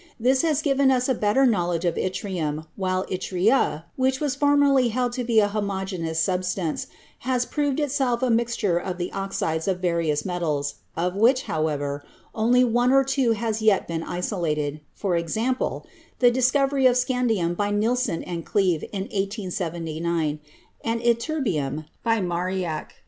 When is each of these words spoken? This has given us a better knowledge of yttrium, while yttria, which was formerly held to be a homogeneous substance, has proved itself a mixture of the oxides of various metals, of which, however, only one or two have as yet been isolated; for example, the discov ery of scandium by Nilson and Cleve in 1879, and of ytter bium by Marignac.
This 0.19 0.41
has 0.41 0.63
given 0.63 0.89
us 0.89 1.07
a 1.07 1.13
better 1.13 1.45
knowledge 1.45 1.85
of 1.85 1.93
yttrium, 1.93 2.65
while 2.75 3.05
yttria, 3.05 3.83
which 3.97 4.19
was 4.19 4.33
formerly 4.33 4.87
held 4.87 5.13
to 5.13 5.23
be 5.23 5.39
a 5.39 5.47
homogeneous 5.47 6.19
substance, 6.19 6.87
has 7.19 7.45
proved 7.45 7.79
itself 7.79 8.23
a 8.23 8.31
mixture 8.31 8.79
of 8.79 8.97
the 8.97 9.11
oxides 9.11 9.67
of 9.67 9.79
various 9.79 10.25
metals, 10.25 10.73
of 10.97 11.15
which, 11.15 11.43
however, 11.43 12.03
only 12.33 12.63
one 12.63 12.91
or 12.91 13.03
two 13.03 13.33
have 13.33 13.49
as 13.53 13.61
yet 13.61 13.87
been 13.87 14.01
isolated; 14.01 14.81
for 14.95 15.15
example, 15.17 15.85
the 16.17 16.31
discov 16.31 16.73
ery 16.73 16.87
of 16.87 16.95
scandium 16.95 17.55
by 17.55 17.69
Nilson 17.69 18.23
and 18.23 18.43
Cleve 18.43 18.81
in 18.91 19.01
1879, 19.03 20.39
and 20.83 20.99
of 20.99 21.05
ytter 21.05 21.41
bium 21.45 21.85
by 22.03 22.19
Marignac. 22.19 22.95